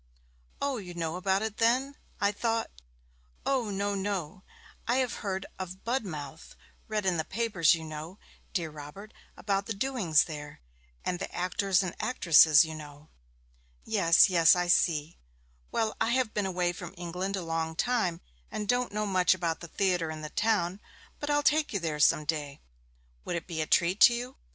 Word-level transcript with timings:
'O, 0.59 0.77
you 0.77 0.95
know 0.95 1.15
about 1.15 1.43
it 1.43 1.57
then? 1.57 1.95
I 2.19 2.31
thought' 2.31 2.71
'O 3.45 3.69
no, 3.69 3.93
no! 3.93 4.41
I 4.87 4.95
have 4.95 5.17
heard 5.21 5.45
of 5.59 5.83
Budmouth 5.83 6.55
read 6.87 7.05
in 7.05 7.17
the 7.17 7.23
papers, 7.23 7.75
you 7.75 7.83
know, 7.83 8.17
dear 8.51 8.71
Robert, 8.71 9.13
about 9.37 9.67
the 9.67 9.75
doings 9.75 10.23
there, 10.23 10.59
and 11.05 11.19
the 11.19 11.31
actors 11.31 11.83
and 11.83 11.93
actresses, 11.99 12.65
you 12.65 12.73
know.' 12.73 13.09
'Yes, 13.85 14.27
yes, 14.27 14.55
I 14.55 14.69
see. 14.69 15.19
Well, 15.71 15.95
I 16.01 16.07
have 16.09 16.33
been 16.33 16.47
away 16.47 16.73
from 16.73 16.95
England 16.97 17.35
a 17.35 17.43
long 17.43 17.75
time, 17.75 18.21
and 18.49 18.67
don't 18.67 18.91
know 18.91 19.05
much 19.05 19.35
about 19.35 19.59
the 19.59 19.67
theatre 19.67 20.09
in 20.09 20.21
the 20.23 20.31
town; 20.31 20.81
but 21.19 21.29
I'll 21.29 21.43
take 21.43 21.73
you 21.73 21.79
there 21.79 21.99
some 21.99 22.25
day. 22.25 22.59
Would 23.23 23.35
it 23.35 23.45
be 23.45 23.61
a 23.61 23.67
treat 23.67 23.99
to 23.99 24.15
you?' 24.15 24.35